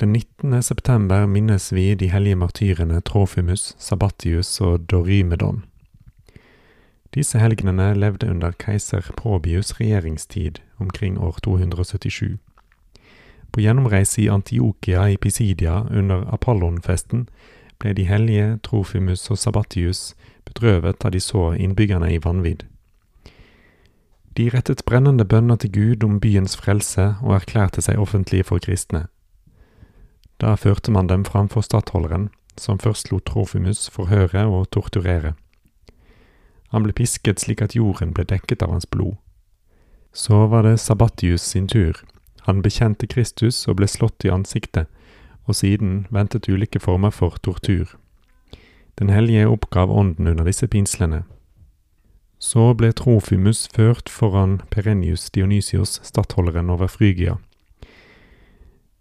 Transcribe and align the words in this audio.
Den 0.00 0.12
19. 0.12 0.62
september 0.62 1.26
minnes 1.26 1.72
vi 1.72 1.94
de 1.94 2.08
hellige 2.10 2.34
martyrene 2.34 3.00
Trofimus, 3.00 3.76
Sabatius 3.78 4.60
og 4.60 4.90
Dorymedon. 4.90 5.64
Disse 7.14 7.38
helgenene 7.38 7.94
levde 7.94 8.30
under 8.30 8.50
keiser 8.50 9.00
Probius' 9.20 9.76
regjeringstid, 9.80 10.58
omkring 10.78 11.18
år 11.18 11.38
277. 11.44 12.38
På 13.52 13.60
gjennomreise 13.60 14.22
i 14.22 14.28
Antiokia 14.28 15.06
i 15.06 15.16
Pisidia 15.16 15.86
under 15.90 16.26
Apollonfesten 16.34 17.28
ble 17.78 17.94
de 17.94 18.10
hellige 18.10 18.58
Trofimus 18.66 19.30
og 19.30 19.38
Sabatius 19.38 20.14
bedrøvet 20.44 20.98
da 21.02 21.10
de 21.10 21.20
så 21.20 21.52
innbyggerne 21.52 22.10
i 22.10 22.18
vanvidd. 22.18 22.66
De 24.36 24.50
rettet 24.50 24.82
brennende 24.86 25.24
bønner 25.24 25.56
til 25.56 25.72
Gud 25.72 26.04
om 26.04 26.20
byens 26.20 26.56
frelse 26.56 27.12
og 27.22 27.36
erklærte 27.38 27.82
seg 27.82 27.98
offentlig 27.98 28.42
for 28.50 28.58
kristne. 28.58 29.06
Da 30.40 30.54
førte 30.54 30.90
man 30.90 31.08
dem 31.08 31.24
framfor 31.24 31.60
stattholderen, 31.60 32.30
som 32.56 32.78
først 32.78 33.10
lot 33.10 33.24
Trofimus 33.26 33.90
forhøre 33.90 34.46
og 34.46 34.70
torturere. 34.70 35.34
Han 36.74 36.82
ble 36.82 36.92
pisket 36.92 37.40
slik 37.40 37.62
at 37.62 37.76
jorden 37.76 38.14
ble 38.14 38.24
dekket 38.26 38.62
av 38.62 38.72
hans 38.74 38.86
blod. 38.86 39.14
Så 40.12 40.46
var 40.46 40.62
det 40.62 40.80
Sabatius 40.80 41.42
sin 41.42 41.68
tur. 41.68 42.02
Han 42.46 42.62
bekjente 42.62 43.06
Kristus 43.06 43.68
og 43.68 43.78
ble 43.78 43.86
slått 43.88 44.24
i 44.24 44.30
ansiktet, 44.30 44.86
og 45.46 45.54
siden 45.54 46.06
ventet 46.10 46.48
ulike 46.48 46.80
former 46.80 47.10
for 47.10 47.38
tortur. 47.42 47.96
Den 48.98 49.10
hellige 49.10 49.48
oppgav 49.48 49.90
ånden 49.90 50.26
under 50.26 50.44
disse 50.44 50.66
pinslene. 50.66 51.24
Så 52.38 52.74
ble 52.74 52.92
Trofimus 52.92 53.68
ført 53.74 54.08
foran 54.10 54.60
Perenius 54.70 55.30
Dionysios, 55.30 56.00
stattholderen 56.02 56.70
over 56.70 56.86
Frygia. 56.86 57.38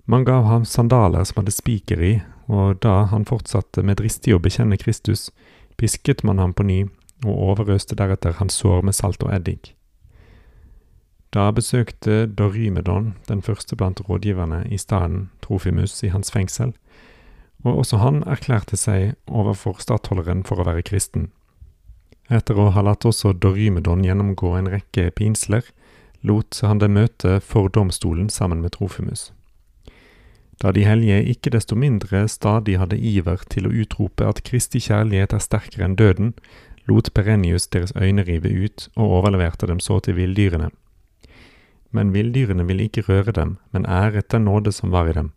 Man 0.06 0.26
gav 0.26 0.44
ham 0.44 0.66
sandaler 0.66 1.24
som 1.24 1.40
hadde 1.42 1.54
spiker 1.56 2.02
i, 2.04 2.14
og 2.52 2.82
da 2.84 3.06
han 3.08 3.24
fortsatte 3.26 3.84
med 3.88 4.02
dristig 4.02 4.36
å 4.36 4.42
bekjenne 4.44 4.78
Kristus, 4.78 5.30
pisket 5.80 6.26
man 6.28 6.42
ham 6.44 6.52
på 6.54 6.66
ny 6.68 6.82
og 7.24 7.40
overøste 7.54 7.96
deretter 7.96 8.36
hans 8.40 8.58
sår 8.60 8.84
med 8.84 8.98
salt 8.98 9.24
og 9.24 9.32
eddik. 9.32 9.72
Da 11.34 11.48
besøkte 11.56 12.28
Dorymedon, 12.28 13.14
den 13.28 13.42
første 13.42 13.76
blant 13.80 14.04
rådgiverne 14.06 14.66
i 14.70 14.78
staden, 14.78 15.30
Trofimus 15.42 16.04
i 16.04 16.12
hans 16.14 16.30
fengsel, 16.32 16.76
og 17.64 17.80
også 17.86 17.98
han 18.04 18.22
erklærte 18.28 18.78
seg 18.78 19.16
overfor 19.32 19.80
stattholderen 19.80 20.44
for 20.44 20.60
å 20.60 20.68
være 20.68 20.84
kristen. 20.86 21.32
Etter 22.30 22.60
å 22.60 22.70
ha 22.76 22.84
latt 22.84 23.08
også 23.08 23.34
Dorymedon 23.34 24.04
gjennomgå 24.06 24.52
en 24.60 24.70
rekke 24.76 25.10
pinsler, 25.16 25.64
lot 26.22 26.60
han 26.62 26.84
dem 26.84 27.00
møte 27.00 27.40
for 27.42 27.72
domstolen 27.72 28.30
sammen 28.30 28.62
med 28.62 28.76
Trofimus 28.76 29.32
da 30.64 30.72
de 30.72 30.86
hellige 30.88 31.20
ikke 31.34 31.52
desto 31.52 31.76
mindre 31.76 32.24
stadig 32.32 32.78
hadde 32.80 32.96
iver 32.96 33.44
til 33.52 33.68
å 33.68 33.74
utrope 33.84 34.24
at 34.24 34.40
Kristi 34.48 34.80
kjærlighet 34.80 35.36
er 35.36 35.44
sterkere 35.44 35.90
enn 35.90 35.98
døden, 36.00 36.32
lot 36.88 37.12
Perenius 37.16 37.68
deres 37.68 37.92
øyne 38.00 38.24
rive 38.24 38.48
ut 38.48 38.88
og 38.96 39.20
overleverte 39.20 39.68
dem 39.68 39.84
så 39.84 40.00
til 40.00 40.16
villdyrene. 40.20 40.72
Men 41.92 42.16
villdyrene 42.16 42.66
ville 42.68 42.88
ikke 42.88 43.06
røre 43.10 43.36
dem, 43.36 43.58
men 43.76 43.86
æret 43.86 44.32
den 44.32 44.48
nåde 44.48 44.72
som 44.72 44.96
var 44.96 45.12
i 45.12 45.18
dem. 45.20 45.34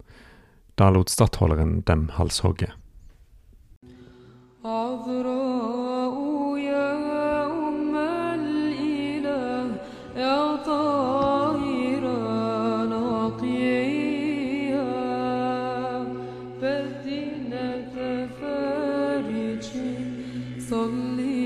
Da 0.78 0.90
lot 0.94 1.10
stattholderen 1.10 1.80
dem 1.90 2.08
halshogge. 2.16 2.70
Avro. 4.62 5.75
solely 20.68 21.45